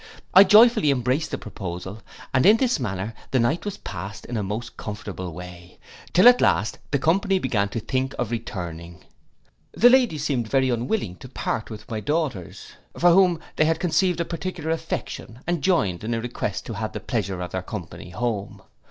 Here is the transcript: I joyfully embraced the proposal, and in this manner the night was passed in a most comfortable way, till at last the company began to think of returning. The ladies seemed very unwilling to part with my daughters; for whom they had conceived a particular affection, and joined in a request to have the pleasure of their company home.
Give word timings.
I 0.33 0.43
joyfully 0.43 0.89
embraced 0.89 1.29
the 1.29 1.37
proposal, 1.37 2.01
and 2.33 2.43
in 2.43 2.57
this 2.57 2.79
manner 2.79 3.13
the 3.29 3.37
night 3.37 3.65
was 3.65 3.77
passed 3.77 4.25
in 4.25 4.35
a 4.35 4.41
most 4.41 4.75
comfortable 4.75 5.31
way, 5.31 5.77
till 6.11 6.27
at 6.27 6.41
last 6.41 6.79
the 6.89 6.97
company 6.97 7.37
began 7.37 7.69
to 7.69 7.79
think 7.79 8.15
of 8.17 8.31
returning. 8.31 9.03
The 9.73 9.91
ladies 9.91 10.23
seemed 10.23 10.47
very 10.47 10.71
unwilling 10.71 11.17
to 11.17 11.29
part 11.29 11.69
with 11.69 11.87
my 11.87 11.99
daughters; 11.99 12.71
for 12.97 13.11
whom 13.11 13.39
they 13.57 13.65
had 13.65 13.79
conceived 13.79 14.19
a 14.19 14.25
particular 14.25 14.71
affection, 14.71 15.41
and 15.45 15.61
joined 15.61 16.03
in 16.03 16.15
a 16.15 16.19
request 16.19 16.65
to 16.65 16.73
have 16.73 16.93
the 16.93 16.99
pleasure 16.99 17.39
of 17.39 17.51
their 17.51 17.61
company 17.61 18.09
home. 18.09 18.63